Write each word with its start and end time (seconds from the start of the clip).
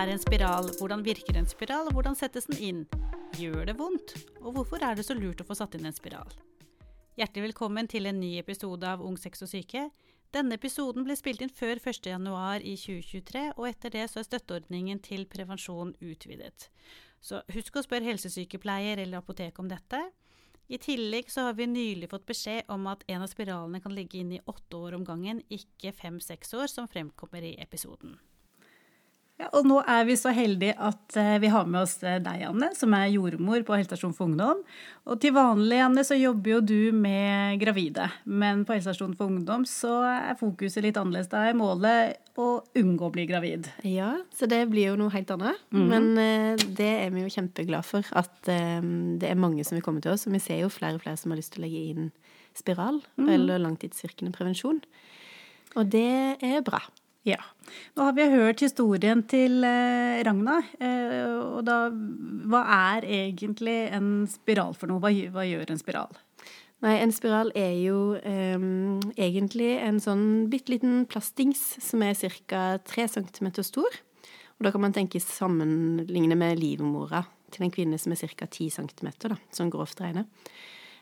er 0.00 0.08
en 0.14 0.20
spiral, 0.20 0.68
hvordan 0.78 1.02
virker 1.04 1.36
en 1.36 1.48
spiral, 1.48 1.88
og 1.90 1.96
hvordan 1.96 2.14
settes 2.16 2.46
den 2.48 2.60
inn? 2.64 2.78
Gjør 3.36 3.66
det 3.68 3.74
vondt? 3.76 4.14
Og 4.40 4.54
hvorfor 4.54 4.80
er 4.80 4.96
det 4.96 5.04
så 5.04 5.12
lurt 5.16 5.42
å 5.42 5.44
få 5.44 5.56
satt 5.58 5.74
inn 5.76 5.84
en 5.88 5.96
spiral? 5.96 6.30
Hjertelig 7.20 7.50
velkommen 7.50 7.90
til 7.90 8.08
en 8.08 8.16
ny 8.16 8.30
episode 8.40 8.86
av 8.88 9.02
Ung 9.04 9.18
sex 9.20 9.44
og 9.44 9.50
syke. 9.50 9.90
Denne 10.32 10.56
episoden 10.56 11.04
ble 11.04 11.18
spilt 11.18 11.42
inn 11.44 11.52
før 11.52 11.82
1.1 11.82 12.64
i 12.64 12.78
2023, 12.80 13.42
og 13.58 13.68
etter 13.68 13.92
det 13.98 14.06
så 14.08 14.22
er 14.22 14.28
støtteordningen 14.30 15.02
til 15.04 15.26
prevensjon 15.28 15.92
utvidet. 16.00 16.70
Så 17.20 17.42
husk 17.52 17.76
å 17.76 17.84
spørre 17.84 18.08
helsesykepleier 18.08 19.04
eller 19.04 19.20
apotek 19.20 19.60
om 19.60 19.68
dette. 19.68 20.00
I 20.70 20.80
tillegg 20.80 21.28
så 21.28 21.50
har 21.50 21.60
vi 21.60 21.68
nylig 21.68 22.08
fått 22.08 22.28
beskjed 22.30 22.72
om 22.72 22.88
at 22.88 23.04
en 23.10 23.26
av 23.26 23.28
spiralene 23.28 23.84
kan 23.84 23.92
ligge 23.92 24.22
inn 24.22 24.32
i 24.38 24.42
åtte 24.48 24.80
år 24.80 24.96
om 24.96 25.04
gangen, 25.04 25.44
ikke 25.52 25.92
fem-seks 25.92 26.56
år, 26.56 26.70
som 26.72 26.88
fremkommer 26.88 27.44
i 27.44 27.58
episoden. 27.60 28.16
Ja, 29.40 29.48
og 29.56 29.64
nå 29.64 29.78
er 29.88 30.04
vi 30.04 30.18
så 30.20 30.34
heldige 30.36 30.74
at 30.76 31.16
eh, 31.16 31.38
vi 31.40 31.48
har 31.48 31.68
med 31.68 31.80
oss 31.80 31.94
eh, 32.04 32.18
deg, 32.20 32.42
Anne, 32.50 32.68
som 32.76 32.92
er 32.96 33.08
jordmor 33.08 33.62
på 33.64 33.78
helsestasjonen 33.78 34.16
for 34.16 34.28
ungdom. 34.28 34.60
Og 35.08 35.20
til 35.22 35.32
vanlig, 35.32 35.78
Anne, 35.80 36.04
så 36.04 36.18
jobber 36.18 36.58
jo 36.58 36.58
du 36.68 36.80
med 36.92 37.56
gravide. 37.62 38.10
Men 38.28 38.66
på 38.68 38.76
helsestasjonen 38.76 39.16
for 39.16 39.32
ungdom 39.32 39.64
så 39.68 39.94
er 40.10 40.36
fokuset 40.40 40.84
litt 40.84 41.00
annerledes. 41.00 41.30
Da 41.32 41.46
er 41.48 41.56
målet 41.56 42.36
å 42.36 42.50
unngå 42.76 43.08
å 43.08 43.14
bli 43.14 43.24
gravid. 43.30 43.70
Ja, 43.88 44.12
så 44.36 44.48
det 44.50 44.60
blir 44.72 44.90
jo 44.90 45.00
noe 45.00 45.14
helt 45.14 45.32
annet. 45.32 45.64
Mm 45.72 45.80
-hmm. 45.80 45.88
Men 45.94 46.18
eh, 46.18 46.66
det 46.76 46.92
er 47.06 47.10
vi 47.10 47.24
jo 47.24 47.34
kjempeglad 47.36 47.84
for. 47.84 48.04
At 48.12 48.44
det 48.44 49.28
er 49.30 49.34
mange 49.34 49.64
som 49.64 49.76
vil 49.76 49.82
komme 49.82 50.00
til 50.00 50.12
oss. 50.12 50.26
Og 50.26 50.32
vi 50.32 50.38
ser 50.38 50.60
jo 50.60 50.68
flere 50.68 50.94
og 50.94 51.00
flere 51.00 51.16
som 51.16 51.30
har 51.30 51.40
lyst 51.40 51.52
til 51.52 51.64
å 51.64 51.66
legge 51.66 51.88
inn 51.88 52.10
spiral 52.54 53.00
mm 53.16 53.28
-hmm. 53.28 53.32
eller 53.32 53.58
langtidsvirkende 53.58 54.32
prevensjon. 54.32 54.80
Og 55.76 55.86
det 55.86 56.36
er 56.42 56.60
bra. 56.60 56.80
Ja. 57.28 57.40
Nå 57.96 58.06
har 58.06 58.14
vi 58.16 58.24
hørt 58.32 58.62
historien 58.64 59.22
til 59.28 59.64
eh, 59.66 60.22
Ragna. 60.24 60.60
Eh, 60.80 61.26
og 61.36 61.62
da, 61.68 61.82
hva 62.48 62.62
er 62.94 63.04
egentlig 63.04 63.76
en 63.92 64.24
spiral 64.30 64.72
for 64.78 64.88
noe? 64.88 65.02
Hva, 65.04 65.12
hva 65.34 65.44
gjør 65.44 65.74
en 65.74 65.80
spiral? 65.80 66.16
Nei, 66.80 66.94
en 67.02 67.12
spiral 67.12 67.50
er 67.60 67.74
jo 67.76 68.14
um, 68.16 69.02
egentlig 69.20 69.74
en 69.84 69.98
sånn 70.00 70.24
bitte 70.48 70.72
liten 70.72 71.02
plastdings 71.10 71.60
som 71.84 72.00
er 72.06 72.16
ca. 72.48 72.78
3 72.88 73.04
cm 73.18 73.50
stor. 73.68 74.00
Og 74.56 74.64
da 74.64 74.72
kan 74.72 74.86
man 74.86 74.96
tenke 74.96 75.20
sammenligne 75.20 76.38
med 76.40 76.56
livmora 76.60 77.26
til 77.52 77.66
en 77.66 77.74
kvinne 77.74 78.00
som 78.00 78.14
er 78.14 78.32
ca. 78.32 78.48
10 78.48 78.72
cm, 78.78 79.12
da, 79.28 79.36
sånn 79.52 79.72
grovt 79.72 80.00
regnet. 80.00 80.28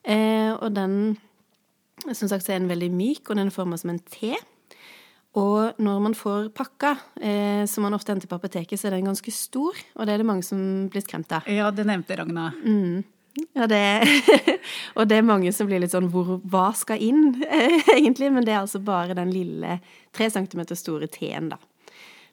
Eh, 0.03 0.51
og 0.51 0.75
den, 0.75 1.15
som 2.11 2.27
sagt, 2.27 2.51
er 2.51 2.59
en 2.59 2.71
veldig 2.71 2.91
myk, 2.95 3.29
og 3.29 3.39
den 3.39 3.53
er 3.53 3.55
forma 3.55 3.79
som 3.79 3.95
en 3.95 4.03
T. 4.03 4.35
Og 5.39 5.79
når 5.83 6.01
man 6.03 6.17
får 6.17 6.49
pakka, 6.57 6.97
eh, 7.21 7.63
som 7.71 7.85
man 7.87 7.95
ofte 7.95 8.15
henter 8.15 8.31
på 8.31 8.39
apoteket, 8.39 8.81
så 8.81 8.89
er 8.89 8.97
den 8.97 9.11
ganske 9.11 9.33
stor, 9.35 9.77
og 9.95 10.09
det 10.09 10.15
er 10.15 10.23
det 10.23 10.27
mange 10.27 10.47
som 10.47 10.89
blir 10.91 11.05
skremt 11.05 11.33
av. 11.37 11.47
Ja, 11.47 11.71
det 11.71 11.87
nevnte 11.87 12.17
Ragna. 12.19 12.51
Mm. 12.65 13.05
Ja, 13.55 13.69
det 13.71 13.79
Og 14.99 15.07
det 15.07 15.19
er 15.19 15.27
mange 15.27 15.53
som 15.55 15.69
blir 15.69 15.79
litt 15.79 15.93
sånn 15.93 16.09
hvor, 16.11 16.41
Hva 16.51 16.73
skal 16.75 17.03
inn, 17.05 17.37
egentlig? 17.99 18.33
Men 18.35 18.47
det 18.47 18.55
er 18.55 18.63
altså 18.65 18.81
bare 18.83 19.15
den 19.15 19.31
lille 19.31 19.79
tre 20.17 20.31
centimeter 20.33 20.79
store 20.79 21.07
T-en, 21.13 21.53
da. 21.53 21.61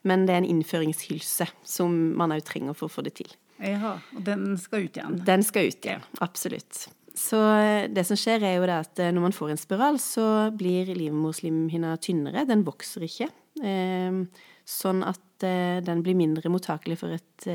Men 0.05 0.25
det 0.25 0.33
er 0.33 0.43
en 0.43 0.49
innføringshylse 0.49 1.49
som 1.65 1.93
man 2.17 2.33
òg 2.33 2.45
trenger 2.45 2.77
for 2.77 2.89
å 2.89 2.95
få 2.95 3.05
det 3.05 3.15
til. 3.21 3.29
Ja, 3.61 3.97
og 4.15 4.25
den 4.25 4.57
skal 4.59 4.85
ut 4.85 4.97
igjen? 4.97 5.21
Den 5.25 5.45
skal 5.45 5.69
ut 5.71 5.85
igjen, 5.87 6.03
absolutt. 6.21 6.87
Så 7.15 7.39
eh, 7.39 7.87
det 7.91 8.03
som 8.07 8.19
skjer, 8.19 8.43
er 8.43 8.57
jo 8.57 8.67
det 8.67 8.75
at 8.75 8.99
eh, 8.99 9.13
når 9.15 9.29
man 9.29 9.35
får 9.35 9.53
en 9.53 9.61
spiral, 9.61 9.99
så 10.03 10.51
blir 10.55 10.91
livmorslimhinna 10.97 11.95
tynnere. 12.03 12.43
Den 12.47 12.65
vokser 12.67 13.05
ikke. 13.07 13.29
Ehm, 13.63 14.25
sånn 14.67 14.99
at 15.07 15.45
eh, 15.47 15.79
den 15.85 16.01
blir 16.03 16.17
mindre 16.19 16.51
mottakelig 16.51 16.99
for 16.99 17.15
et 17.15 17.47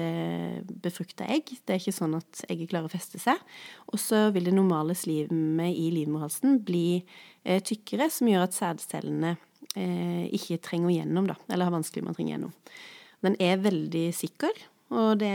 befrukta 0.80 1.28
egg. 1.28 1.52
Det 1.64 1.74
er 1.74 1.82
ikke 1.82 1.96
sånn 1.96 2.16
at 2.16 2.44
egget 2.48 2.72
klarer 2.72 2.88
å 2.88 2.92
feste 2.92 3.20
seg. 3.20 3.40
Og 3.92 4.00
så 4.00 4.28
vil 4.34 4.48
det 4.48 4.56
normale 4.56 4.96
slimet 4.96 5.76
i 5.76 5.90
livmorhalsen 5.92 6.60
bli 6.64 7.02
tykkere, 7.40 8.10
som 8.12 8.28
gjør 8.28 8.44
at 8.44 8.56
sædcellene 8.56 9.34
ikke 10.36 10.58
trenger 10.60 10.92
gjennom, 10.92 11.30
da. 11.30 11.38
Eller 11.48 11.66
har 11.66 11.74
vanskelig 11.74 12.04
med 12.04 12.12
å 12.12 12.18
trenge 12.18 12.34
gjennom. 12.34 12.52
Den 13.24 13.38
er 13.40 13.62
veldig 13.64 14.04
sikker, 14.16 14.60
og 14.90 15.20
det, 15.20 15.32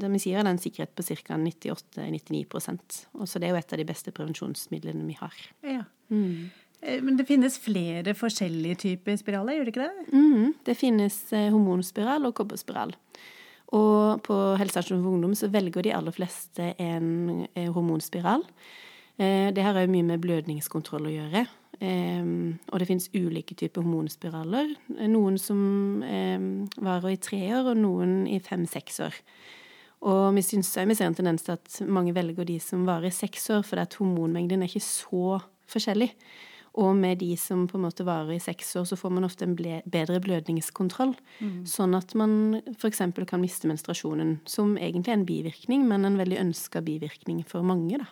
det 0.00 0.08
vi 0.12 0.20
sier, 0.20 0.42
er 0.42 0.50
en 0.50 0.60
sikkerhet 0.60 0.92
på 0.96 1.04
ca. 1.08 1.36
98-99% 1.40 2.98
Så 3.24 3.40
det 3.40 3.48
er 3.48 3.54
jo 3.54 3.60
et 3.60 3.72
av 3.72 3.80
de 3.80 3.86
beste 3.88 4.12
prevensjonsmidlene 4.12 5.06
vi 5.08 5.16
har. 5.16 5.36
Ja. 5.64 5.84
Mm. 6.12 6.50
Eh, 6.82 7.00
men 7.04 7.16
det 7.16 7.28
finnes 7.28 7.56
flere 7.60 8.14
forskjellige 8.16 8.80
typer 8.84 9.16
spiraler, 9.20 9.56
gjør 9.56 9.68
det 9.68 9.74
ikke 9.74 9.86
det? 9.86 10.06
Mm, 10.12 10.52
det 10.68 10.76
finnes 10.76 11.16
eh, 11.36 11.48
hormonspiral 11.52 12.28
og 12.28 12.36
kobberspiral. 12.36 12.92
Og 13.76 14.20
på 14.26 14.36
helsestasjonen 14.58 15.04
for 15.04 15.14
ungdom 15.14 15.34
så 15.38 15.48
velger 15.52 15.86
de 15.86 15.94
aller 15.94 16.14
fleste 16.14 16.72
en 16.82 17.46
eh, 17.54 17.70
hormonspiral. 17.70 18.44
Det 19.20 19.60
har 19.60 19.76
òg 19.76 19.90
mye 19.92 20.06
med 20.08 20.22
blødningskontroll 20.22 21.10
å 21.10 21.12
gjøre. 21.12 21.42
Og 21.80 22.76
det 22.76 22.88
finnes 22.88 23.08
ulike 23.14 23.56
typer 23.56 23.80
hormonspiraler. 23.80 24.74
Noen 25.08 25.38
som 25.40 26.02
varer 26.76 27.14
i 27.14 27.20
tre 27.22 27.40
år, 27.56 27.72
og 27.72 27.80
noen 27.80 28.26
i 28.28 28.36
fem-seks 28.44 29.00
år. 29.06 29.16
Og 30.00 30.34
vi, 30.36 30.44
synes, 30.44 30.72
vi 30.88 30.96
ser 30.96 31.10
en 31.10 31.16
tendens 31.16 31.44
til 31.44 31.56
at 31.56 31.80
mange 31.88 32.14
velger 32.16 32.46
de 32.48 32.56
som 32.60 32.86
varer 32.88 33.10
i 33.10 33.16
seks 33.16 33.50
år, 33.52 33.64
for 33.68 33.80
at 33.82 33.96
hormonmengden 34.00 34.62
er 34.64 34.70
ikke 34.70 34.84
så 34.84 35.40
forskjellig. 35.68 36.14
Og 36.80 36.94
med 36.94 37.18
de 37.18 37.32
som 37.40 37.66
på 37.68 37.76
en 37.76 37.84
måte 37.88 38.06
varer 38.06 38.36
i 38.36 38.42
seks 38.42 38.76
år, 38.78 38.86
så 38.86 38.96
får 38.96 39.10
man 39.16 39.26
ofte 39.26 39.44
en 39.44 39.56
bedre 39.56 40.20
blødningskontroll. 40.22 41.16
Mm. 41.40 41.64
Sånn 41.68 41.96
at 41.98 42.14
man 42.16 42.60
f.eks. 42.76 43.02
kan 43.26 43.42
miste 43.42 43.68
menstruasjonen, 43.68 44.36
som 44.48 44.76
egentlig 44.78 45.10
er 45.10 45.18
en 45.18 45.26
bivirkning, 45.28 45.84
men 45.90 46.06
en 46.06 46.20
veldig 46.20 46.38
ønska 46.44 46.84
bivirkning 46.86 47.42
for 47.48 47.66
mange, 47.66 47.98
da. 48.04 48.08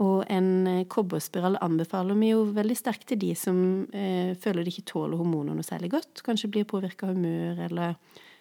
Og 0.00 0.24
en 0.32 0.66
eh, 0.68 0.86
kobberspiral 0.88 1.58
anbefaler 1.60 2.16
vi 2.16 2.32
jo 2.32 2.46
veldig 2.56 2.76
sterkt 2.78 3.06
til 3.10 3.20
de 3.20 3.34
som 3.36 3.60
eh, 3.92 4.32
føler 4.40 4.64
de 4.64 4.72
ikke 4.72 4.88
tåler 4.94 5.20
hormoner 5.20 5.56
noe 5.56 5.66
særlig 5.66 5.92
godt. 5.92 6.22
Kanskje 6.24 6.50
blir 6.52 6.68
påvirka 6.68 7.10
av 7.10 7.18
humør, 7.18 7.60
eller, 7.66 7.96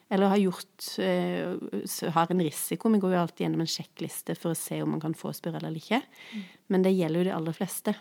eller 0.07 0.31
har 0.31 0.39
gjort 0.39 0.91
eh, 1.03 2.13
har 2.15 2.31
en 2.31 2.43
risiko. 2.45 2.91
Vi 2.93 3.01
går 3.03 3.15
jo 3.15 3.23
alltid 3.23 3.45
gjennom 3.45 3.65
en 3.65 3.73
sjekkliste 3.73 4.37
for 4.39 4.53
å 4.53 4.59
se 4.59 4.79
om 4.83 4.93
man 4.95 5.03
kan 5.03 5.17
få 5.17 5.33
spiral 5.35 5.65
eller 5.65 5.81
ikke. 5.81 5.99
Mm. 6.31 6.45
Men 6.71 6.85
det 6.85 6.95
gjelder 6.95 7.21
jo 7.21 7.27
de 7.27 7.35
aller 7.39 7.57
fleste. 7.57 7.95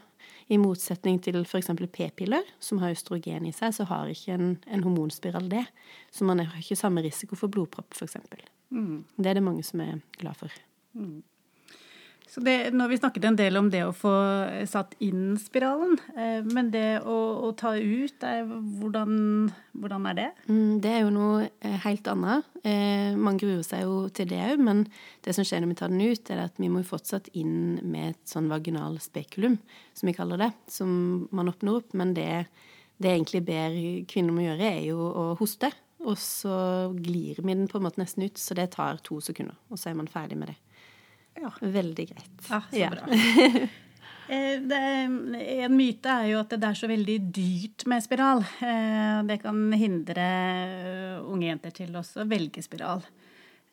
I 0.48 0.56
motsetning 0.60 1.18
til 1.20 1.42
f.eks. 1.42 1.72
p-piller, 1.92 2.46
som 2.62 2.78
har 2.80 2.94
østrogen 2.94 3.48
i 3.48 3.52
seg, 3.52 3.74
så 3.76 3.84
har 3.90 4.08
ikke 4.08 4.36
en, 4.36 4.54
en 4.64 4.84
hormonspiral 4.86 5.50
det. 5.50 5.64
Så 6.14 6.24
man 6.28 6.40
har 6.40 6.62
ikke 6.62 6.78
samme 6.78 7.02
risiko 7.04 7.36
for 7.36 7.52
blodpropp, 7.52 7.90
f.eks. 7.98 8.16
Mm. 8.70 9.02
Det 9.18 9.28
er 9.28 9.36
det 9.36 9.44
mange 9.44 9.66
som 9.66 9.82
er 9.84 9.98
glad 10.20 10.38
for. 10.38 10.54
Mm. 10.96 11.20
Så 12.28 12.42
det, 12.44 12.74
nå 12.74 12.84
har 12.84 12.90
vi 12.92 12.98
snakket 13.00 13.24
en 13.24 13.36
del 13.38 13.56
om 13.56 13.70
det 13.72 13.80
å 13.86 13.94
få 13.96 14.12
satt 14.68 14.92
inn 15.04 15.38
spiralen. 15.40 15.96
Eh, 16.12 16.44
men 16.44 16.68
det 16.74 17.00
å, 17.00 17.16
å 17.48 17.52
ta 17.56 17.72
ut, 17.72 18.26
er, 18.26 18.44
hvordan, 18.44 19.14
hvordan, 19.72 20.08
er 20.10 20.18
det? 20.18 20.26
Mm, 20.50 20.74
det 20.84 20.92
er 20.92 21.00
jo 21.06 21.14
noe 21.14 21.46
eh, 21.48 21.78
helt 21.86 22.10
annet. 22.12 22.50
Eh, 22.68 23.16
man 23.16 23.40
gruer 23.40 23.64
seg 23.64 23.86
jo 23.86 24.02
til 24.12 24.28
det 24.28 24.42
òg, 24.44 24.60
men 24.66 24.84
det 25.24 25.34
som 25.36 25.46
skjer 25.48 25.64
når 25.64 25.72
vi 25.72 25.78
tar 25.80 25.94
den 25.94 26.04
ut, 26.04 26.32
er 26.34 26.44
at 26.44 26.60
vi 26.60 26.70
må 26.72 26.84
fortsatt 26.84 27.32
inn 27.32 27.80
med 27.80 28.12
et 28.12 28.22
sånn 28.28 28.52
vaginal 28.52 29.00
spekulum, 29.00 29.56
som 29.96 30.12
vi 30.12 30.16
kaller 30.20 30.44
det, 30.44 30.52
som 30.68 30.92
man 31.32 31.48
oppnår 31.48 31.80
opp. 31.80 31.96
Men 31.96 32.12
det, 32.18 32.30
det 33.00 33.14
egentlig 33.14 33.46
ber 33.48 33.82
kvinner 34.10 34.36
om 34.36 34.44
å 34.44 34.48
gjøre, 34.50 34.72
er 34.76 34.84
jo 34.90 35.00
å 35.08 35.28
hoste. 35.40 35.72
Og 36.04 36.14
så 36.20 36.54
glir 36.94 37.40
vi 37.40 37.54
den 37.56 37.66
på 37.72 37.80
en 37.80 37.88
måte 37.88 38.04
nesten 38.04 38.28
ut, 38.28 38.36
så 38.38 38.54
det 38.54 38.74
tar 38.76 39.00
to 39.00 39.22
sekunder. 39.24 39.56
Og 39.72 39.80
så 39.80 39.90
er 39.90 39.96
man 39.98 40.12
ferdig 40.12 40.36
med 40.38 40.52
det. 40.52 40.60
Ja. 41.38 41.52
Veldig 41.60 42.08
greit. 42.12 42.48
Ja, 42.48 42.62
så 42.70 42.80
ja. 42.86 42.94
bra. 42.94 43.04
Eh, 44.28 44.58
det, 44.60 44.78
en 45.64 45.72
myte 45.72 46.12
er 46.12 46.26
jo 46.28 46.42
at 46.42 46.50
det 46.52 46.66
er 46.68 46.76
så 46.76 46.88
veldig 46.90 47.14
dyrt 47.32 47.86
med 47.88 48.04
spiral. 48.04 48.42
Eh, 48.60 49.22
det 49.24 49.38
kan 49.40 49.62
hindre 49.72 50.26
eh, 50.26 51.14
unge 51.24 51.46
jenter 51.48 51.72
til 51.78 51.96
også 51.96 52.26
å 52.26 52.28
velge 52.28 52.60
spiral. 52.60 53.00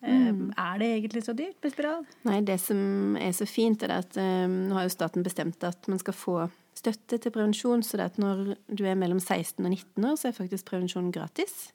Mm. 0.00 0.54
Er 0.56 0.80
det 0.80 0.88
egentlig 0.94 1.26
så 1.26 1.34
dyrt 1.36 1.60
med 1.60 1.74
spiral? 1.74 2.08
Nei, 2.24 2.38
det 2.48 2.56
som 2.64 3.18
er 3.20 3.36
så 3.36 3.44
fint, 3.48 3.84
er 3.84 3.98
at 3.98 4.16
nå 4.16 4.76
har 4.76 4.86
jo 4.86 4.92
staten 4.92 5.24
bestemt 5.26 5.64
at 5.68 5.88
man 5.92 6.00
skal 6.00 6.16
få 6.16 6.38
støtte 6.76 7.18
til 7.20 7.32
prevensjon. 7.34 7.84
Så 7.84 8.00
det 8.00 8.10
at 8.14 8.20
når 8.20 8.54
du 8.68 8.84
er 8.86 8.96
mellom 8.96 9.20
16 9.20 9.60
og 9.60 9.72
19 9.72 10.08
år, 10.08 10.16
så 10.16 10.30
er 10.30 10.36
faktisk 10.40 10.68
prevensjon 10.72 11.12
gratis. 11.12 11.66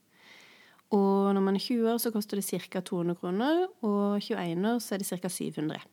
Og 0.92 1.32
når 1.36 1.44
man 1.44 1.56
er 1.56 1.64
20 1.64 1.88
år, 1.94 1.98
så 2.04 2.12
koster 2.12 2.40
det 2.40 2.46
ca. 2.48 2.82
200 2.84 3.16
kroner, 3.22 3.66
og 3.88 4.20
21 4.20 4.68
år 4.74 4.80
så 4.84 4.96
er 4.96 5.04
det 5.04 5.08
ca. 5.08 5.30
700. 5.32 5.84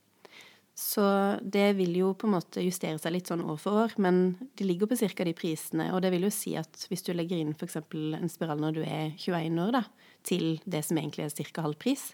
Så 0.78 1.04
det 1.42 1.72
vil 1.74 1.96
jo 1.98 2.12
på 2.14 2.28
en 2.28 2.36
måte 2.36 2.62
justere 2.62 3.00
seg 3.02 3.14
litt 3.14 3.30
sånn 3.30 3.42
år 3.42 3.56
for 3.58 3.80
år, 3.84 3.94
men 3.98 4.36
de 4.58 4.66
ligger 4.66 4.90
på 4.90 4.98
ca. 4.98 5.24
de 5.26 5.34
prisene. 5.34 5.88
Og 5.94 6.02
det 6.02 6.12
vil 6.14 6.26
jo 6.28 6.34
si 6.34 6.54
at 6.58 6.86
hvis 6.90 7.02
du 7.06 7.12
legger 7.14 7.38
inn 7.38 7.54
f.eks. 7.54 7.78
en 7.78 8.30
spiral 8.30 8.62
når 8.62 8.78
du 8.78 8.82
er 8.84 9.14
21 9.16 9.58
år, 9.64 9.78
da, 9.80 9.84
til 10.26 10.60
det 10.66 10.84
som 10.86 10.98
egentlig 10.98 11.26
er 11.26 11.50
ca. 11.50 11.66
halv 11.66 11.78
pris, 11.82 12.12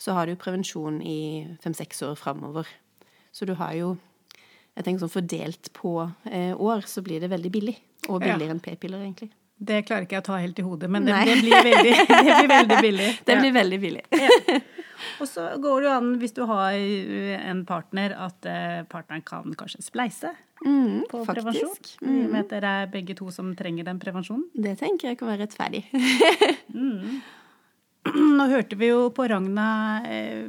så 0.00 0.14
har 0.16 0.26
du 0.26 0.38
prevensjon 0.38 0.98
i 1.02 1.46
fem-seks 1.62 2.02
år 2.06 2.16
framover. 2.18 2.66
Så 3.30 3.46
du 3.46 3.54
har 3.58 3.74
jo 3.78 3.96
jeg 4.76 4.86
tenker 4.86 5.02
sånn 5.02 5.12
Fordelt 5.12 5.70
på 5.76 5.92
eh, 6.30 6.54
år 6.54 6.86
så 6.88 7.02
blir 7.04 7.22
det 7.22 7.30
veldig 7.32 7.50
billig. 7.52 7.76
Og 8.08 8.22
billigere 8.22 8.48
ja. 8.48 8.54
enn 8.54 8.62
p-piller, 8.64 9.02
egentlig. 9.04 9.30
Det 9.60 9.82
klarer 9.84 10.06
ikke 10.06 10.16
jeg 10.16 10.22
å 10.24 10.28
ta 10.30 10.36
helt 10.40 10.58
i 10.58 10.64
hodet, 10.64 10.88
men 10.90 11.04
det, 11.04 11.12
det, 11.28 11.34
blir, 11.42 11.64
veldig, 11.66 11.96
det 12.08 12.36
blir 12.40 12.48
veldig 12.48 12.78
billig. 12.86 13.08
Det 13.28 13.34
Ja. 13.36 13.40
blir 13.42 13.52
veldig 13.58 13.78
billig. 13.82 14.04
Og 15.20 15.28
så 15.28 15.44
går 15.60 15.82
det 15.82 15.88
jo 15.88 15.92
an, 15.98 16.08
hvis 16.20 16.32
du 16.36 16.40
har 16.48 16.72
en 16.72 17.60
partner, 17.68 18.14
at 18.28 18.48
eh, 18.48 18.78
partneren 18.88 19.22
kan 19.26 19.52
kanskje 19.60 19.82
spleise 19.86 20.32
Mm, 20.60 21.06
på 21.08 21.22
faktisk. 21.24 21.38
prevensjon. 21.38 21.76
I 22.04 22.24
og 22.26 22.32
med 22.34 22.40
at 22.42 22.50
dere 22.52 22.70
er 22.82 22.88
begge 22.92 23.14
to 23.16 23.30
som 23.32 23.54
trenger 23.56 23.86
den 23.86 23.96
prevensjonen. 24.02 24.42
Det 24.52 24.74
tenker 24.76 25.08
jeg 25.08 25.16
kan 25.16 25.30
være 25.30 25.46
rettferdig. 25.46 25.80
Nå 28.10 28.44
hørte 28.48 28.76
vi 28.80 28.88
jo 28.90 29.06
på 29.14 29.24
Ragna 29.28 29.66
eh, 30.08 30.46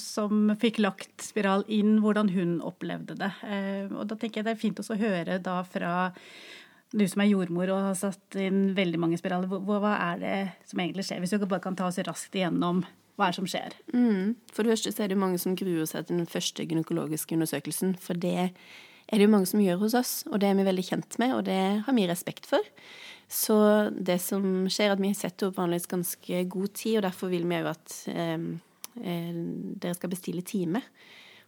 som 0.00 0.50
fikk 0.60 0.80
lagt 0.84 1.24
spiral 1.24 1.64
inn, 1.72 1.98
hvordan 2.04 2.30
hun 2.32 2.54
opplevde 2.64 3.16
det. 3.20 3.30
Eh, 3.44 3.88
og 3.92 4.04
da 4.10 4.16
tenker 4.20 4.40
jeg 4.42 4.48
det 4.48 4.54
er 4.56 4.60
fint 4.60 4.80
å 4.84 4.96
høre 5.00 5.36
da 5.44 5.58
fra 5.68 5.92
du 6.94 7.04
som 7.10 7.22
er 7.24 7.30
jordmor 7.32 7.72
og 7.74 7.88
har 7.88 7.96
satt 7.98 8.36
inn 8.38 8.68
veldig 8.76 9.00
mange 9.02 9.18
spiraler, 9.18 9.50
hva, 9.50 9.78
hva 9.82 9.94
er 10.12 10.20
det 10.22 10.36
som 10.70 10.82
egentlig 10.82 11.06
skjer? 11.08 11.22
Hvis 11.22 11.34
du 11.34 11.46
bare 11.46 11.64
kan 11.64 11.76
ta 11.78 11.88
oss 11.88 11.98
raskt 12.06 12.36
igjennom 12.38 12.84
hva 13.14 13.28
er 13.28 13.34
det 13.34 13.38
som 13.38 13.48
skjer? 13.50 13.76
Mm. 13.94 14.34
For 14.50 14.64
det 14.64 14.74
første 14.74 14.92
så 14.94 15.04
er 15.04 15.12
det 15.12 15.20
mange 15.20 15.38
som 15.42 15.54
gruer 15.58 15.86
seg 15.90 16.08
til 16.08 16.18
den 16.18 16.30
første 16.30 16.66
gynekologiske 16.66 17.36
undersøkelsen. 17.36 17.94
For 18.02 18.18
det 18.18 18.36
er 18.50 19.20
det 19.20 19.26
jo 19.26 19.32
mange 19.34 19.50
som 19.50 19.62
gjør 19.62 19.82
hos 19.84 19.96
oss, 19.98 20.14
og 20.30 20.40
det 20.42 20.50
er 20.50 20.58
vi 20.58 20.66
veldig 20.66 20.86
kjent 20.86 21.18
med, 21.22 21.34
og 21.36 21.44
det 21.46 21.60
har 21.86 21.96
vi 21.98 22.06
respekt 22.10 22.48
for. 22.50 22.74
Så 23.30 23.56
det 23.94 24.18
som 24.22 24.66
skjer, 24.66 24.90
er 24.90 24.96
at 24.96 25.02
vi 25.02 25.12
setter 25.16 25.50
opp 25.50 25.58
vanligvis 25.58 25.90
ganske 25.90 26.44
god 26.50 26.74
tid, 26.74 26.98
og 26.98 27.06
derfor 27.06 27.32
vil 27.32 27.46
vi 27.48 27.60
jo 27.60 27.70
at 27.70 27.96
eh, 28.12 28.48
eh, 29.02 29.42
dere 29.82 29.98
skal 29.98 30.12
bestille 30.12 30.44
time 30.46 30.82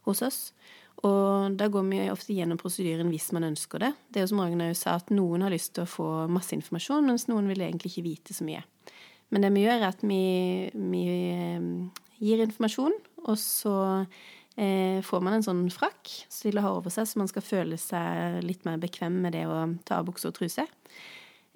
hos 0.06 0.22
oss. 0.22 0.40
Og 1.04 1.56
da 1.60 1.69
går 1.69 1.84
vi 1.90 1.98
ofte 2.08 2.32
gjennom 2.32 2.58
prosedyren 2.60 3.10
hvis 3.12 3.28
man 3.37 3.44
ønsker 3.50 3.82
det. 3.82 3.90
Det 4.08 4.20
er 4.20 4.25
jo 4.25 4.31
som 4.32 4.40
Ragnar 4.40 4.72
sa, 4.78 4.96
at 4.96 5.12
noen 5.12 5.44
har 5.44 5.52
lyst 5.52 5.75
til 5.76 5.84
å 5.84 5.90
få 5.90 6.08
masse 6.32 6.56
informasjon, 6.56 7.04
mens 7.10 7.26
noen 7.28 7.50
vil 7.50 7.66
egentlig 7.66 7.93
ikke 7.93 8.06
vite 8.06 8.37
så 8.37 8.46
mye. 8.46 8.62
Men 9.34 9.44
det 9.44 9.52
vi 9.52 9.66
gjør, 9.66 9.82
er 9.82 9.90
at 9.90 10.06
vi, 10.06 10.22
vi 10.72 11.04
eh, 11.34 11.69
gir 12.22 12.43
informasjon, 12.46 12.94
og 13.26 13.37
så 13.40 13.76
eh, 14.56 15.02
får 15.04 15.25
man 15.26 15.37
en 15.37 15.44
sånn 15.44 15.64
frakk 15.75 16.12
som 16.31 16.48
de 16.48 16.62
har 16.62 16.78
over 16.78 16.94
seg, 16.94 17.08
så 17.10 17.20
man 17.20 17.31
skal 17.31 17.44
føle 17.44 17.78
seg 17.81 18.40
litt 18.46 18.64
mer 18.69 18.81
bekvem 18.81 19.20
med 19.26 19.37
det 19.37 19.44
å 19.50 19.64
ta 19.84 20.00
av 20.00 20.08
bukse 20.08 20.31
og 20.31 20.38
truse. 20.38 20.64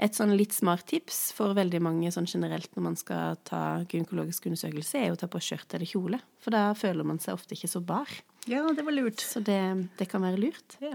Et 0.00 0.16
sånn 0.16 0.32
litt 0.32 0.54
smart 0.56 0.86
tips 0.88 1.28
for 1.36 1.52
veldig 1.56 1.82
mange 1.84 2.10
sånn 2.12 2.28
generelt 2.28 2.72
når 2.72 2.84
man 2.86 2.96
skal 2.96 3.36
ta 3.44 3.62
gynekologisk 3.84 4.48
undersøkelse, 4.48 5.00
er 5.00 5.12
å 5.12 5.18
ta 5.20 5.28
på 5.28 5.42
skjørt 5.44 5.76
eller 5.76 5.88
kjole, 5.88 6.20
for 6.40 6.56
da 6.56 6.70
føler 6.78 7.06
man 7.06 7.20
seg 7.20 7.36
ofte 7.36 7.56
ikke 7.56 7.68
så 7.68 7.82
bar. 7.84 8.08
Ja, 8.48 8.62
det 8.76 8.84
var 8.86 8.96
lurt. 8.96 9.20
Så 9.20 9.42
det, 9.44 9.60
det 9.98 10.06
kan 10.10 10.24
være 10.24 10.40
lurt. 10.40 10.78
Ja. 10.80 10.94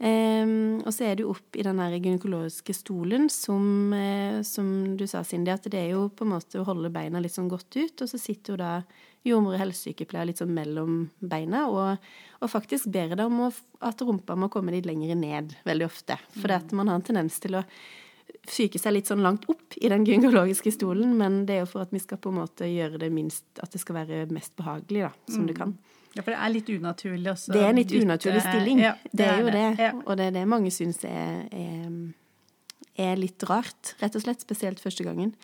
Um, 0.00 0.80
og 0.80 0.94
så 0.96 1.10
er 1.10 1.18
du 1.18 1.26
opp 1.28 1.56
i 1.60 1.64
den 1.66 1.76
der 1.76 1.92
gynekologiske 1.98 2.72
stolen, 2.72 3.28
som, 3.28 3.92
uh, 3.92 4.40
som 4.48 4.96
du 4.96 5.04
sa, 5.04 5.20
Cindy, 5.28 5.52
at 5.52 5.68
det 5.68 5.76
er 5.76 5.90
jo 5.92 6.06
på 6.08 6.24
en 6.24 6.32
måte 6.32 6.56
å 6.56 6.64
holde 6.64 6.88
beina 6.94 7.20
litt 7.20 7.34
sånn 7.34 7.50
godt 7.52 7.76
ut, 7.76 8.00
og 8.00 8.08
så 8.08 8.20
sitter 8.20 8.54
jo 8.54 8.60
da 8.62 8.70
jordmor 9.28 9.58
og 9.58 9.60
helsesykepleier 9.60 10.30
litt 10.30 10.40
sånn 10.40 10.54
mellom 10.56 11.02
beina, 11.20 11.66
og, 11.68 12.12
og 12.40 12.48
faktisk 12.48 12.88
ber 12.94 13.12
deg 13.12 13.26
om 13.26 13.44
å, 13.44 13.50
at 13.84 14.00
rumpa 14.00 14.38
må 14.40 14.48
komme 14.48 14.72
litt 14.72 14.88
lenger 14.88 15.20
ned 15.20 15.52
veldig 15.68 15.90
ofte. 15.90 16.16
For 16.38 16.48
det 16.48 16.62
at 16.62 16.72
man 16.80 16.88
har 16.88 16.96
en 16.96 17.04
tendens 17.10 17.36
til 17.44 17.60
å 17.60 17.66
fyke 18.48 18.80
seg 18.80 18.96
litt 18.96 19.10
sånn 19.10 19.20
langt 19.20 19.44
opp 19.52 19.76
i 19.76 19.92
den 19.92 20.08
gynekologiske 20.08 20.72
stolen, 20.80 21.12
men 21.20 21.42
det 21.44 21.58
er 21.58 21.64
jo 21.66 21.72
for 21.74 21.84
at 21.84 21.92
vi 21.92 22.00
skal 22.00 22.24
på 22.24 22.32
en 22.32 22.40
måte 22.40 22.72
gjøre 22.72 23.02
det 23.02 23.12
minst 23.12 23.60
At 23.60 23.76
det 23.76 23.82
skal 23.82 24.00
være 24.00 24.24
mest 24.32 24.56
behagelig, 24.56 25.10
da, 25.10 25.12
som 25.28 25.44
det 25.44 25.60
kan. 25.60 25.76
Ja, 26.16 26.24
for 26.24 26.32
det 26.34 26.38
er 26.42 26.50
litt 26.50 26.70
unaturlig 26.72 27.30
også. 27.30 27.54
Det 27.54 27.62
er 27.62 27.68
en 27.70 27.78
litt 27.78 27.90
dytte- 27.90 28.06
unaturlig 28.08 28.42
stilling. 28.42 28.80
Ja, 28.82 28.94
det, 29.12 29.26
er 29.26 29.42
jo 29.44 29.50
det. 29.54 29.66
Ja. 29.78 29.90
Og 30.02 30.16
det 30.18 30.30
er 30.30 30.36
det 30.40 30.46
mange 30.50 30.72
syns 30.74 31.04
er, 31.06 31.44
er, 31.54 31.90
er 32.98 33.20
litt 33.20 33.44
rart, 33.50 33.94
rett 34.02 34.18
og 34.18 34.24
slett. 34.24 34.42
Spesielt 34.42 34.82
første 34.82 35.06
gangen. 35.06 35.36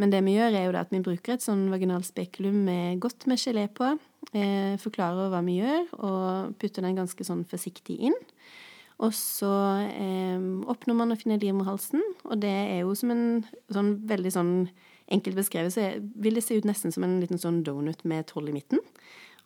Men 0.00 0.12
det 0.12 0.22
vi 0.24 0.36
gjør, 0.36 0.52
er 0.56 0.66
jo 0.68 0.74
da 0.76 0.84
at 0.84 0.92
vi 0.92 1.00
bruker 1.04 1.36
et 1.36 1.44
sånn 1.44 1.66
vaginalt 1.72 2.08
spekulum 2.08 2.58
med 2.68 3.00
godt 3.04 3.28
med 3.28 3.40
gelé 3.40 3.66
på. 3.72 3.94
Eh, 4.36 4.76
forklarer 4.82 5.30
hva 5.32 5.40
vi 5.46 5.60
gjør, 5.60 5.86
og 6.04 6.56
putter 6.60 6.84
den 6.84 6.98
ganske 6.98 7.24
sånn 7.24 7.44
forsiktig 7.48 7.98
inn. 8.08 8.16
Og 9.04 9.12
så 9.16 9.52
eh, 9.92 10.40
oppnår 10.72 10.96
man 10.96 11.12
å 11.12 11.18
finne 11.20 11.40
livmorhalsen, 11.40 12.00
og 12.24 12.40
det 12.40 12.52
er 12.52 12.82
jo 12.82 12.94
som 12.96 13.12
en 13.12 13.24
sånn 13.72 13.92
veldig 14.08 14.32
sånn 14.32 14.52
enkelt 15.12 15.36
beskrevet, 15.38 15.74
så 15.74 15.90
vil 16.18 16.36
det 16.36 16.44
se 16.44 16.56
ut 16.56 16.66
nesten 16.66 16.92
som 16.94 17.04
en 17.06 17.18
liten 17.22 17.40
sånn 17.40 17.60
donut 17.64 18.02
med 18.08 18.24
et 18.24 18.32
hull 18.36 18.48
i 18.50 18.56
midten. 18.56 18.80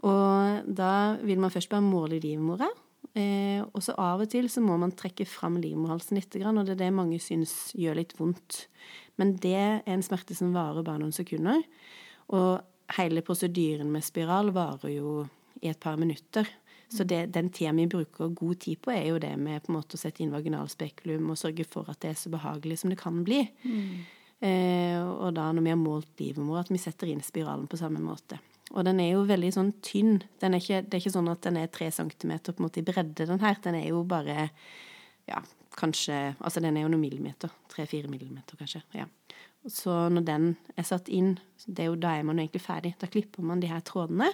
Og 0.07 0.71
da 0.77 0.93
vil 1.21 1.41
man 1.43 1.53
først 1.53 1.71
bare 1.73 1.85
måle 1.85 2.21
livmora. 2.23 2.69
Eh, 3.19 3.59
og 3.61 3.83
så 3.83 3.97
av 3.99 4.23
og 4.23 4.31
til 4.31 4.47
så 4.53 4.63
må 4.63 4.77
man 4.81 4.95
trekke 4.97 5.27
fram 5.27 5.59
livmorhalsen 5.61 6.19
litt, 6.19 6.37
og 6.39 6.61
det 6.63 6.77
er 6.77 6.83
det 6.85 6.93
mange 6.95 7.19
syns 7.23 7.73
gjør 7.75 7.99
litt 7.99 8.15
vondt. 8.19 8.67
Men 9.21 9.35
det 9.43 9.57
er 9.59 9.81
en 9.91 10.05
smerte 10.05 10.37
som 10.37 10.55
varer 10.55 10.87
bare 10.87 11.03
noen 11.03 11.15
sekunder. 11.15 11.61
Og 12.33 12.61
hele 12.97 13.25
prosedyren 13.27 13.91
med 13.93 14.07
spiral 14.07 14.53
varer 14.55 14.95
jo 14.95 15.25
i 15.61 15.69
et 15.69 15.81
par 15.81 15.99
minutter. 16.01 16.49
Så 16.91 17.05
det, 17.07 17.29
den 17.35 17.53
tida 17.55 17.71
vi 17.77 17.87
bruker 17.87 18.33
god 18.35 18.63
tid 18.65 18.81
på, 18.83 18.91
er 18.91 19.13
jo 19.13 19.19
det 19.23 19.37
med 19.39 19.63
på 19.63 19.71
en 19.71 19.77
måte 19.77 19.95
å 19.95 20.01
sette 20.01 20.25
inn 20.25 20.33
vaginalspekulum 20.35 21.29
og 21.31 21.39
sørge 21.39 21.67
for 21.69 21.91
at 21.91 22.01
det 22.03 22.11
er 22.11 22.19
så 22.19 22.33
behagelig 22.33 22.81
som 22.81 22.91
det 22.91 22.99
kan 22.99 23.21
bli. 23.27 23.45
Eh, 24.41 24.97
og 24.99 25.37
da 25.37 25.51
når 25.53 25.67
vi 25.67 25.75
har 25.75 25.79
målt 25.79 26.23
livmor, 26.23 26.63
at 26.63 26.73
vi 26.73 26.81
setter 26.83 27.13
inn 27.13 27.23
spiralen 27.23 27.69
på 27.71 27.79
samme 27.79 28.03
måte. 28.03 28.41
Og 28.71 28.85
den 28.87 29.01
er 29.03 29.13
jo 29.17 29.25
veldig 29.27 29.51
sånn 29.53 29.73
tynn. 29.83 30.21
Den 30.41 30.55
er 30.55 30.61
ikke, 30.63 30.83
det 30.87 30.95
er 30.95 31.01
ikke 31.03 31.13
sånn 31.17 31.31
at 31.33 31.41
den 31.43 31.57
er 31.59 31.67
tre 31.75 31.89
centimeter 31.91 32.53
på 32.55 32.63
en 32.63 32.69
måte 32.69 32.79
i 32.79 32.87
bredde, 32.87 33.27
den 33.27 33.41
her. 33.43 33.57
Den 33.65 33.75
er 33.75 33.89
jo 33.89 34.05
bare 34.05 34.51
ja, 35.29 35.41
kanskje 35.77 36.37
Altså 36.41 36.61
den 36.63 36.77
er 36.77 36.83
jo 36.87 36.89
noen 36.93 37.03
millimeter. 37.03 37.51
Tre-fire 37.69 38.09
millimeter, 38.09 38.57
kanskje. 38.61 38.83
ja. 38.95 39.07
Så 39.69 39.93
når 40.09 40.25
den 40.25 40.45
er 40.79 40.87
satt 40.89 41.09
inn, 41.13 41.35
det 41.67 41.83
er 41.85 41.91
jo, 41.91 41.97
da 42.01 42.15
er 42.17 42.23
man 42.25 42.39
jo 42.39 42.47
egentlig 42.47 42.63
ferdig. 42.65 42.95
Da 42.99 43.07
klipper 43.13 43.43
man 43.45 43.61
de 43.61 43.67
her 43.69 43.81
trådene, 43.85 44.31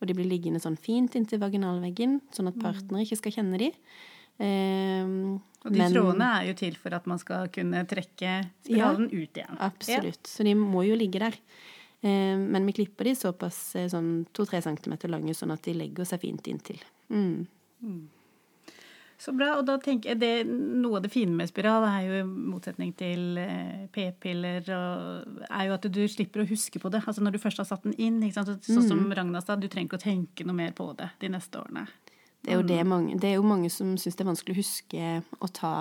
og 0.00 0.06
de 0.10 0.12
blir 0.18 0.26
liggende 0.28 0.60
sånn 0.60 0.76
fint 0.76 1.14
inntil 1.16 1.40
vaginalveggen, 1.40 2.18
sånn 2.36 2.50
at 2.50 2.58
partner 2.60 3.00
ikke 3.06 3.16
skal 3.22 3.32
kjenne 3.38 3.56
de. 3.62 3.70
Ehm, 4.38 5.40
Og 5.64 5.72
de 5.72 5.78
men- 5.78 5.92
trådene 5.94 6.28
er 6.42 6.46
jo 6.48 6.54
til 6.54 6.74
for 6.76 6.92
at 6.94 7.06
man 7.06 7.18
skal 7.18 7.48
kunne 7.48 7.86
trekke 7.88 8.50
spiralen 8.66 9.06
ut 9.10 9.32
igjen. 9.32 9.56
Absolutt. 9.58 10.22
Så 10.28 10.44
de 10.44 10.52
må 10.54 10.84
jo 10.86 10.94
ligge 10.94 11.18
der. 11.20 11.34
Eh, 12.06 12.34
men 12.38 12.66
vi 12.68 12.76
klipper 12.80 13.08
de 13.08 13.14
såpass 13.18 13.60
eh, 13.78 13.88
sånn 13.90 14.26
to-tre 14.36 14.60
centimeter 14.64 15.10
lange, 15.10 15.34
sånn 15.34 15.54
at 15.54 15.64
de 15.66 15.74
legger 15.74 16.06
seg 16.08 16.22
fint 16.22 16.52
inntil. 16.52 16.78
Mm. 17.10 17.46
Så 19.18 19.32
bra. 19.32 19.54
Og 19.56 19.64
da 19.64 19.78
tenker 19.80 20.12
jeg 20.12 20.20
det, 20.20 20.32
noe 20.46 20.98
av 20.98 21.06
det 21.06 21.10
fine 21.12 21.32
med 21.38 21.48
spiral 21.48 21.86
er 21.88 22.02
jo 22.04 22.18
i 22.20 22.24
motsetning 22.26 22.92
til 22.98 23.38
eh, 23.40 23.86
p-piller, 23.94 24.68
er 24.68 25.62
jo 25.70 25.76
at 25.78 25.88
du 25.88 26.02
slipper 26.12 26.44
å 26.44 26.48
huske 26.50 26.82
på 26.82 26.92
det. 26.92 27.00
Altså 27.06 27.24
når 27.24 27.36
du 27.36 27.42
først 27.42 27.62
har 27.62 27.68
satt 27.68 27.86
den 27.88 27.96
inn, 27.96 28.20
sånn 28.28 28.58
Mm. 28.60 28.88
som 28.88 29.06
Ragna 29.16 29.40
sa, 29.40 29.56
du 29.56 29.68
trenger 29.68 29.88
ikke 29.88 30.02
å 30.02 30.04
tenke 30.04 30.44
noe 30.44 30.56
mer 30.58 30.76
på 30.76 30.90
det 30.98 31.08
de 31.20 31.32
neste 31.32 31.62
årene. 31.62 31.86
Det 32.44 32.52
er 32.52 32.60
jo 32.60 32.66
det 32.68 32.86
mange, 32.86 33.16
det 33.18 33.30
er 33.32 33.34
jo 33.40 33.42
mange 33.42 33.70
som 33.72 33.96
syns 33.98 34.14
det 34.14 34.22
er 34.22 34.28
vanskelig 34.28 34.54
å 34.54 34.60
huske 34.60 35.06
å 35.42 35.48
ta, 35.50 35.72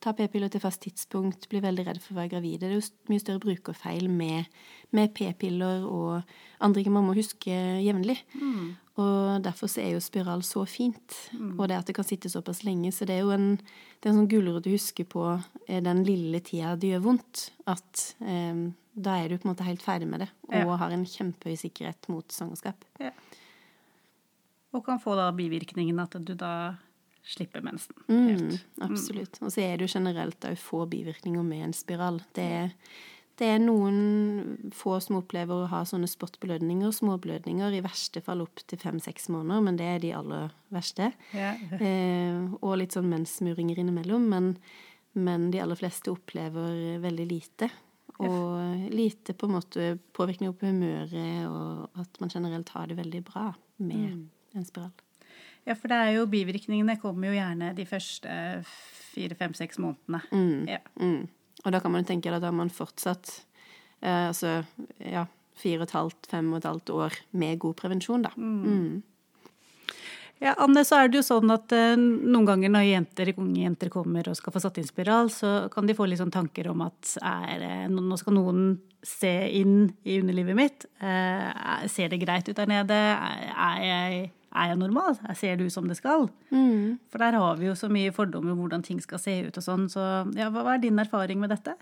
ta 0.00 0.12
p-piller 0.14 0.48
til 0.52 0.60
fast 0.62 0.80
tidspunkt, 0.84 1.48
blir 1.50 1.60
veldig 1.64 1.84
redd 1.88 1.98
for 2.02 2.14
å 2.14 2.18
være 2.20 2.30
gravide. 2.36 2.60
Det 2.60 2.68
er 2.70 2.76
jo 2.78 3.10
mye 3.10 3.22
større 3.22 3.40
brukerfeil 3.42 4.08
med, 4.10 4.46
med 4.94 5.10
p-piller 5.16 5.82
og 5.88 6.22
andre 6.62 6.82
ting 6.84 6.92
man 6.94 7.06
må 7.08 7.16
huske 7.18 7.50
jevnlig. 7.82 8.18
Og 8.98 9.42
derfor 9.44 9.70
så 9.70 9.80
er 9.82 9.92
jo 9.96 10.00
spiral 10.02 10.42
så 10.46 10.64
fint. 10.66 11.14
Og 11.58 11.68
det 11.70 11.76
at 11.78 11.86
det 11.90 11.94
kan 11.98 12.06
sitte 12.06 12.30
såpass 12.30 12.64
lenge. 12.66 12.90
Så 12.94 13.06
det 13.06 13.14
er 13.18 13.22
jo 13.26 13.30
en, 13.34 13.52
det 13.58 14.06
er 14.08 14.12
en 14.14 14.20
sånn 14.22 14.30
gulrot 14.30 14.64
du 14.66 14.72
husker 14.74 15.06
på 15.06 15.24
eh, 15.68 15.78
den 15.82 16.02
lille 16.06 16.40
tida 16.42 16.72
det 16.78 16.90
gjør 16.94 17.04
vondt. 17.06 17.44
At 17.70 18.04
eh, 18.26 18.64
da 18.98 19.18
er 19.22 19.28
du 19.30 19.38
på 19.38 19.46
en 19.46 19.52
måte 19.54 19.66
helt 19.68 19.82
ferdig 19.84 20.08
med 20.10 20.24
det, 20.26 20.30
og 20.50 20.54
Ja. 20.58 20.76
har 20.82 20.90
en 20.94 21.04
kjempehøy 21.06 21.54
sikkerhet 21.60 22.08
mot 22.10 22.26
svangerskap. 22.34 22.82
Og 24.74 24.82
kan 24.84 24.98
få 25.00 25.14
da 25.16 25.30
bivirkningen 25.32 25.98
at 26.02 26.16
du 26.18 26.34
da 26.34 26.50
slipper 27.28 27.60
mensen. 27.60 27.94
Mm, 28.08 28.26
Helt. 28.28 28.64
absolutt. 28.80 29.38
Og 29.42 29.52
så 29.52 29.62
er 29.62 29.76
det 29.76 29.88
jo 29.88 29.98
generelt 29.98 30.44
òg 30.48 30.58
få 30.60 30.84
bivirkninger 30.88 31.44
med 31.44 31.68
en 31.68 31.76
spiral. 31.76 32.20
Det 32.36 32.44
er, 32.60 32.70
det 33.38 33.50
er 33.52 33.58
noen 33.62 34.70
få 34.74 34.96
som 35.04 35.18
opplever 35.20 35.64
å 35.64 35.70
ha 35.70 35.82
sånne 35.86 36.08
spottblødninger, 36.10 36.92
småblødninger, 36.96 37.76
i 37.76 37.82
verste 37.84 38.22
fall 38.24 38.42
opp 38.46 38.62
til 38.64 38.80
fem-seks 38.80 39.28
måneder, 39.34 39.64
men 39.66 39.80
det 39.80 39.88
er 39.88 40.04
de 40.04 40.14
aller 40.20 40.54
verste. 40.74 41.12
Ja. 41.36 41.54
Eh, 41.78 42.38
og 42.62 42.78
litt 42.80 42.96
sånn 42.96 43.10
menssmuringer 43.10 43.78
innimellom, 43.82 44.24
men, 44.32 44.54
men 45.18 45.50
de 45.52 45.60
aller 45.62 45.78
fleste 45.78 46.12
opplever 46.14 46.96
veldig 47.04 47.28
lite. 47.28 47.68
Og 48.18 48.88
lite 48.90 49.34
på 49.38 49.46
en 49.46 49.54
måte 49.54 49.92
påvirkning 50.16 50.50
på 50.58 50.72
humøret, 50.72 51.44
og 51.46 52.00
at 52.00 52.18
man 52.18 52.32
generelt 52.32 52.72
har 52.74 52.88
det 52.90 52.98
veldig 52.98 53.20
bra 53.28 53.52
med 53.78 54.24
en 54.58 54.66
spiral. 54.66 54.90
Ja, 55.68 55.76
for 55.76 55.92
det 55.92 55.98
er 56.00 56.14
jo 56.16 56.28
bivirkningene 56.32 56.96
kommer 57.02 57.28
jo 57.28 57.36
gjerne 57.36 57.74
de 57.76 57.84
første 57.88 58.30
fire, 59.12 59.36
fem, 59.36 59.56
seks 59.56 59.80
månedene. 59.82 60.22
Mm. 60.32 60.62
Ja. 60.70 60.80
Mm. 61.00 61.26
Og 61.64 61.74
da 61.74 61.82
kan 61.82 61.92
man 61.92 62.06
tenke 62.08 62.30
at 62.32 62.40
da 62.40 62.48
har 62.48 62.56
man 62.56 62.72
fortsatt 62.72 63.34
eh, 64.00 64.28
altså, 64.30 64.62
ja, 65.02 65.26
fire 65.58 65.82
og 65.82 65.88
et 65.88 65.94
halvt, 65.98 66.30
fem 66.30 66.48
og 66.52 66.60
et 66.60 66.70
halvt 66.70 66.94
år 66.94 67.20
med 67.36 67.60
god 67.60 67.76
prevensjon, 67.82 68.24
da. 68.24 68.32
Mm. 68.38 69.02
Ja, 70.38 70.52
Anne, 70.62 70.84
så 70.86 71.00
er 71.00 71.08
det 71.10 71.18
jo 71.18 71.24
sånn 71.26 71.50
at 71.50 71.72
eh, 71.74 71.96
noen 71.98 72.46
ganger 72.46 72.70
når 72.70 72.86
jenter, 72.86 73.32
unge 73.34 73.64
jenter 73.64 73.90
kommer 73.90 74.30
og 74.30 74.38
skal 74.38 74.54
få 74.54 74.62
satt 74.62 74.78
inn 74.78 74.86
spiral, 74.86 75.32
så 75.34 75.66
kan 75.72 75.88
de 75.88 75.96
få 75.98 76.06
litt 76.06 76.22
sånn 76.22 76.34
tanker 76.34 76.70
om 76.70 76.84
at 76.86 77.16
er, 77.26 77.90
nå 77.90 78.18
skal 78.20 78.38
noen 78.38 78.68
se 79.02 79.32
inn 79.58 79.88
i 80.06 80.20
underlivet 80.22 80.58
mitt. 80.58 80.86
Eh, 81.02 81.86
ser 81.90 82.12
det 82.12 82.22
greit 82.22 82.46
ut 82.48 82.56
der 82.56 82.70
nede? 82.70 82.94
Er 82.94 83.82
jeg, 83.82 84.30
er 84.54 84.70
jeg 84.72 84.80
normal? 84.80 85.18
Jeg 85.28 85.40
Ser 85.40 85.58
det 85.58 85.66
ut 85.68 85.74
som 85.74 85.88
det 85.88 85.98
skal? 85.98 86.28
Mm. 86.50 86.98
For 87.10 87.22
der 87.22 87.36
har 87.38 87.58
vi 87.60 87.68
jo 87.68 87.74
så 87.78 87.90
mye 87.92 88.14
fordommer 88.14 88.54
om 88.54 88.62
hvordan 88.62 88.84
ting 88.86 89.02
skal 89.04 89.20
se 89.22 89.40
ut 89.48 89.60
og 89.60 89.64
sånn. 89.64 89.88
Så 89.92 90.04
ja, 90.38 90.48
hva 90.54 90.64
er 90.74 90.82
din 90.82 90.98
erfaring 90.98 91.40
med 91.42 91.52
dette? 91.52 91.76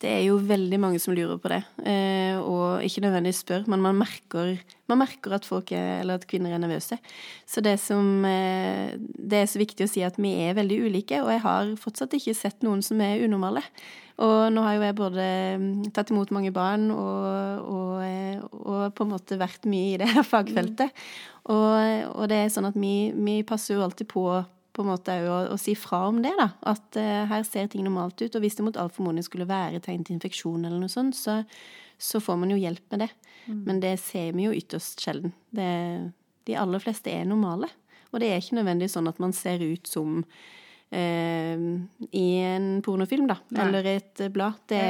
Det 0.00 0.08
er 0.08 0.22
jo 0.24 0.38
veldig 0.40 0.78
mange 0.80 0.98
som 1.02 1.12
lurer 1.12 1.36
på 1.36 1.50
det, 1.52 1.58
eh, 1.84 2.38
og 2.40 2.80
ikke 2.86 3.02
nødvendigvis 3.04 3.42
spør, 3.44 3.66
men 3.68 3.82
man 3.84 3.98
merker, 4.00 4.54
man 4.88 5.02
merker 5.02 5.34
at 5.36 5.44
folk 5.44 5.74
er, 5.76 6.00
eller 6.00 6.16
at 6.16 6.24
kvinner 6.28 6.54
er 6.56 6.62
nervøse. 6.62 6.96
Så 7.44 7.60
det 7.60 7.76
som 7.82 8.24
eh, 8.24 8.96
Det 8.96 9.42
er 9.42 9.50
så 9.50 9.60
viktig 9.60 9.84
å 9.84 9.90
si 9.90 10.00
at 10.00 10.16
vi 10.16 10.32
er 10.46 10.56
veldig 10.56 10.78
ulike, 10.88 11.20
og 11.20 11.28
jeg 11.34 11.44
har 11.44 11.74
fortsatt 11.76 12.16
ikke 12.16 12.34
sett 12.38 12.64
noen 12.64 12.80
som 12.82 13.00
er 13.04 13.26
unormale. 13.26 13.60
Og 14.20 14.52
nå 14.52 14.62
har 14.66 14.76
jo 14.76 14.84
jeg 14.84 14.98
både 14.98 15.26
mm, 15.60 15.74
tatt 15.96 16.12
imot 16.12 16.32
mange 16.36 16.52
barn 16.52 16.90
og, 16.92 17.64
og, 17.64 17.92
eh, 18.04 18.40
og 18.60 18.94
på 18.96 19.06
en 19.06 19.12
måte 19.14 19.38
vært 19.40 19.68
mye 19.70 19.94
i 19.94 20.00
det 20.02 20.10
her 20.12 20.26
fagfeltet. 20.26 20.92
Og, 21.48 22.10
og 22.14 22.24
det 22.30 22.42
er 22.44 22.52
sånn 22.52 22.68
at 22.68 22.76
vi, 22.76 23.10
vi 23.16 23.40
passer 23.48 23.78
jo 23.78 23.84
alltid 23.86 24.10
på 24.12 24.26
på 24.76 24.84
en 24.84 24.90
måte 24.90 25.16
å, 25.26 25.38
å, 25.52 25.56
si 25.60 25.74
fra 25.78 26.04
om 26.08 26.20
det. 26.22 26.32
da, 26.38 26.50
At 26.70 26.98
uh, 26.98 27.26
her 27.30 27.44
ser 27.46 27.70
ting 27.70 27.84
normalt 27.86 28.20
ut. 28.22 28.34
Og 28.36 28.44
hvis 28.44 28.56
det 28.58 28.66
mot 28.66 28.78
all 28.80 28.90
formodning 28.92 29.26
skulle 29.26 29.48
være 29.48 29.82
tegn 29.84 30.04
til 30.06 30.16
infeksjon, 30.16 30.64
eller 30.64 30.78
noe 30.80 30.92
sånt, 30.92 31.18
så, 31.18 31.40
så 31.98 32.22
får 32.22 32.38
man 32.40 32.54
jo 32.54 32.60
hjelp 32.60 32.84
med 32.94 33.04
det. 33.06 33.10
Mm. 33.46 33.60
Men 33.66 33.82
det 33.82 33.96
ser 34.04 34.32
vi 34.36 34.46
jo 34.46 34.54
ytterst 34.56 35.02
sjelden. 35.02 35.34
Det, 35.56 35.70
de 36.48 36.58
aller 36.58 36.82
fleste 36.82 37.12
er 37.12 37.28
normale. 37.28 37.70
Og 38.10 38.22
det 38.22 38.30
er 38.30 38.42
ikke 38.42 38.58
nødvendigvis 38.60 38.96
sånn 38.98 39.10
at 39.10 39.20
man 39.22 39.34
ser 39.36 39.62
ut 39.62 39.90
som 39.90 40.22
uh, 40.22 41.49
en 42.56 42.70
pornofilm, 42.84 43.28
da. 43.30 43.38
Nei. 43.54 43.66
Eller 43.66 43.90
et 43.96 44.24
blad. 44.34 44.58
Det, 44.70 44.80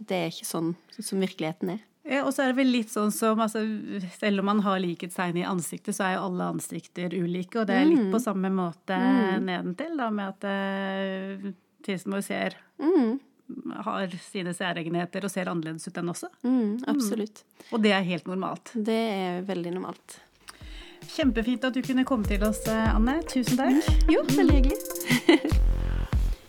det 0.00 0.20
er 0.20 0.32
ikke 0.32 0.48
sånn 0.48 0.72
som 0.98 1.22
virkeligheten 1.22 1.76
er. 1.76 1.82
Ja, 2.04 2.20
og 2.26 2.34
så 2.36 2.44
er 2.44 2.52
det 2.52 2.58
vel 2.58 2.68
litt 2.68 2.90
sånn 2.92 3.12
som 3.14 3.40
altså, 3.40 3.62
Selv 4.18 4.42
om 4.42 4.50
man 4.50 4.58
har 4.66 4.80
likhetstegn 4.82 5.38
i 5.40 5.46
ansiktet, 5.48 5.96
så 5.96 6.04
er 6.04 6.16
jo 6.18 6.26
alle 6.26 6.50
ansikter 6.52 7.14
ulike. 7.16 7.62
Og 7.62 7.68
det 7.70 7.78
er 7.80 7.88
litt 7.88 8.08
mm. 8.08 8.10
på 8.12 8.20
samme 8.20 8.50
måte 8.52 8.98
mm. 9.00 9.46
nedentil, 9.46 9.94
da, 10.00 10.10
med 10.12 10.34
at 10.34 10.44
uh, 10.44 11.54
de 11.86 11.96
som 12.00 12.18
ser 12.24 12.58
mm. 12.82 13.16
har 13.88 14.18
sine 14.20 14.52
særegenheter 14.56 15.24
og 15.24 15.32
ser 15.32 15.48
annerledes 15.52 15.88
ut 15.88 16.02
enn 16.02 16.12
også. 16.12 16.30
Mm, 16.44 16.60
mm. 16.60 16.78
absolutt. 16.92 17.44
Og 17.72 17.80
det 17.84 17.96
er 17.96 18.06
helt 18.12 18.28
normalt. 18.28 18.76
Det 18.76 19.00
er 19.16 19.42
veldig 19.48 19.76
normalt. 19.78 20.20
Kjempefint 21.14 21.64
at 21.68 21.76
du 21.76 21.82
kunne 21.84 22.04
komme 22.08 22.28
til 22.28 22.44
oss, 22.44 22.64
eh, 22.68 22.94
Anne. 22.94 23.20
Tusen 23.28 23.60
takk. 23.60 23.92
Jo, 24.12 24.24
veldig 24.36 24.60
hyggelig. 24.60 25.60